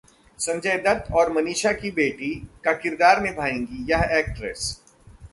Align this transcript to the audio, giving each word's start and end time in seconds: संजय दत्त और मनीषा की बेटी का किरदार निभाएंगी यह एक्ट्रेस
संजय 0.39 0.77
दत्त 0.77 1.11
और 1.11 1.31
मनीषा 1.33 1.71
की 1.71 1.91
बेटी 1.91 2.33
का 2.63 2.73
किरदार 2.73 3.21
निभाएंगी 3.21 3.85
यह 3.91 4.09
एक्ट्रेस 4.11 4.63